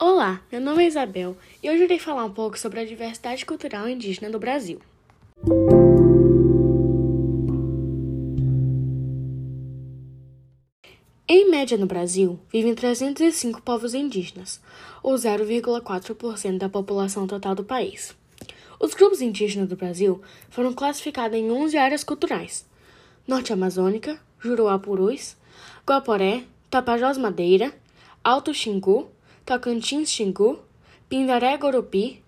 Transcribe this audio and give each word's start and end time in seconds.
Olá, 0.00 0.40
meu 0.52 0.60
nome 0.60 0.84
é 0.84 0.86
Isabel 0.86 1.36
e 1.60 1.68
hoje 1.68 1.82
irei 1.82 1.98
falar 1.98 2.24
um 2.24 2.30
pouco 2.30 2.56
sobre 2.56 2.78
a 2.78 2.84
diversidade 2.84 3.44
cultural 3.44 3.88
indígena 3.88 4.30
do 4.30 4.38
Brasil. 4.38 4.80
Em 11.26 11.50
média 11.50 11.76
no 11.76 11.86
Brasil, 11.86 12.38
vivem 12.48 12.76
305 12.76 13.60
povos 13.60 13.92
indígenas, 13.92 14.60
ou 15.02 15.14
0,4% 15.14 16.58
da 16.58 16.68
população 16.68 17.26
total 17.26 17.56
do 17.56 17.64
país. 17.64 18.16
Os 18.78 18.94
grupos 18.94 19.20
indígenas 19.20 19.68
do 19.68 19.74
Brasil 19.74 20.22
foram 20.48 20.72
classificados 20.72 21.36
em 21.36 21.50
11 21.50 21.76
áreas 21.76 22.04
culturais: 22.04 22.64
Norte 23.26 23.52
Amazônica, 23.52 24.16
Juruá-Purus, 24.38 25.36
Guaporé, 25.84 26.44
Tapajós 26.70 27.18
Madeira, 27.18 27.74
Alto 28.22 28.54
Xingu, 28.54 29.10
Tocantins 29.48 30.10
Xingu, 30.10 30.58
Pindaré 31.08 31.56
Gurupi, 31.56 32.22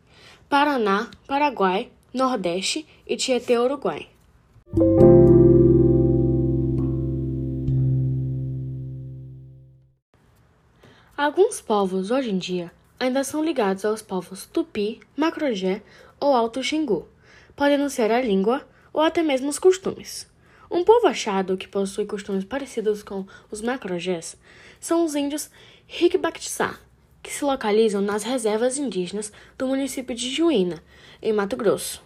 Paraná, 0.49 1.11
Paraguai, 1.27 1.93
Nordeste 2.15 2.87
e 3.07 3.15
Tietê 3.15 3.59
Uruguai. 3.59 4.09
Alguns 11.15 11.61
povos 11.61 12.11
hoje 12.11 12.31
em 12.31 12.39
dia 12.39 12.73
ainda 12.99 13.23
são 13.23 13.45
ligados 13.45 13.85
aos 13.85 14.01
povos 14.01 14.47
Tupi, 14.47 14.99
Macrogé 15.15 15.83
ou 16.19 16.35
Alto 16.35 16.63
Xingu, 16.63 17.07
podendo 17.55 17.91
ser 17.91 18.11
a 18.11 18.23
língua 18.23 18.67
ou 18.95 19.03
até 19.03 19.23
mesmo 19.23 19.51
os 19.51 19.59
costumes. 19.59 20.27
Um 20.71 20.85
povo 20.85 21.07
achado 21.07 21.59
que 21.59 21.69
possui 21.69 22.07
costumes 22.07 22.47
parecidos 22.47 23.03
com 23.03 23.27
os 23.51 23.61
Macrogés 23.61 24.39
são 24.81 25.05
os 25.05 25.15
índios 25.15 25.51
Rikbaktsá, 25.87 26.79
que 27.23 27.33
se 27.33 27.45
localizam 27.45 28.01
nas 28.01 28.23
reservas 28.23 28.79
indígenas 28.79 29.33
do 29.59 29.67
município 29.67 30.15
de 30.15 30.31
Juína, 30.31 30.83
em 31.23 31.33
Mato 31.33 31.57
Grosso. 31.57 32.03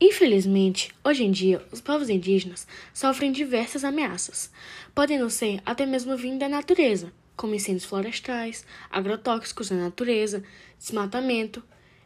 Infelizmente, 0.00 0.92
hoje 1.02 1.24
em 1.24 1.30
dia, 1.30 1.64
os 1.72 1.80
povos 1.80 2.08
indígenas 2.08 2.66
sofrem 2.92 3.32
diversas 3.32 3.84
ameaças, 3.84 4.50
podendo 4.94 5.30
ser 5.30 5.62
até 5.64 5.86
mesmo 5.86 6.16
vindo 6.16 6.40
da 6.40 6.48
natureza, 6.48 7.12
como 7.36 7.54
incêndios 7.54 7.84
florestais, 7.84 8.64
agrotóxicos 8.90 9.70
na 9.70 9.78
natureza, 9.78 10.42
desmatamento, 10.78 11.62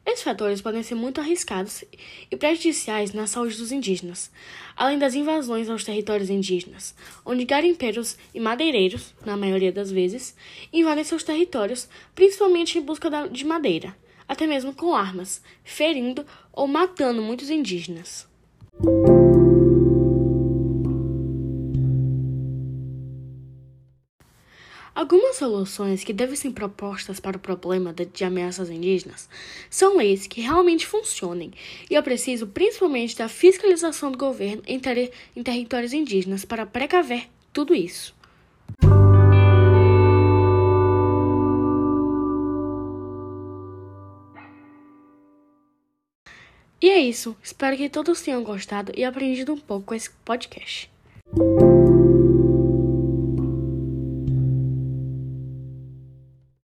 esses 0.08 0.22
fatores 0.22 0.62
podem 0.62 0.82
ser 0.82 0.94
muito 0.94 1.20
arriscados 1.20 1.84
e 2.30 2.36
prejudiciais 2.36 3.12
na 3.12 3.26
saúde 3.26 3.58
dos 3.58 3.70
indígenas, 3.70 4.30
além 4.74 4.98
das 4.98 5.14
invasões 5.14 5.68
aos 5.68 5.84
territórios 5.84 6.30
indígenas, 6.30 6.94
onde 7.26 7.44
garimpeiros 7.44 8.16
e 8.34 8.40
madeireiros, 8.40 9.14
na 9.26 9.36
maioria 9.36 9.70
das 9.70 9.90
vezes, 9.90 10.34
invadem 10.72 11.04
seus 11.04 11.22
territórios, 11.22 11.88
principalmente 12.14 12.78
em 12.78 12.82
busca 12.82 13.10
de 13.28 13.44
madeira, 13.44 13.94
até 14.26 14.46
mesmo 14.46 14.74
com 14.74 14.94
armas, 14.94 15.42
ferindo 15.62 16.24
ou 16.52 16.66
matando 16.66 17.20
muitos 17.20 17.50
indígenas. 17.50 18.26
Algumas 24.94 25.36
soluções 25.36 26.02
que 26.02 26.12
devem 26.12 26.34
ser 26.34 26.50
propostas 26.50 27.20
para 27.20 27.36
o 27.36 27.40
problema 27.40 27.92
de 27.92 28.24
ameaças 28.24 28.70
indígenas 28.70 29.28
são 29.70 29.96
leis 29.96 30.26
que 30.26 30.40
realmente 30.40 30.86
funcionem, 30.86 31.52
e 31.90 31.96
é 31.96 32.02
preciso 32.02 32.46
principalmente 32.46 33.16
da 33.16 33.28
fiscalização 33.28 34.10
do 34.10 34.18
governo 34.18 34.62
em, 34.66 34.78
ter 34.80 35.12
em 35.36 35.42
territórios 35.42 35.92
indígenas 35.92 36.44
para 36.44 36.66
precaver 36.66 37.28
tudo 37.52 37.74
isso. 37.74 38.16
E 46.80 46.88
é 46.90 46.98
isso. 47.00 47.36
Espero 47.42 47.76
que 47.76 47.88
todos 47.88 48.22
tenham 48.22 48.44
gostado 48.44 48.92
e 48.96 49.04
aprendido 49.04 49.52
um 49.52 49.58
pouco 49.58 49.86
com 49.86 49.94
esse 49.94 50.10
podcast. 50.24 50.88